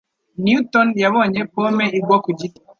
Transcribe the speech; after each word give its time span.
Newton 0.43 0.87
yabonye 1.03 1.41
pome 1.53 1.85
igwa 1.97 2.17
ku 2.23 2.29
giti. 2.39 2.59